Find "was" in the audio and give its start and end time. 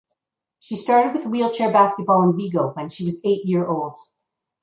3.05-3.21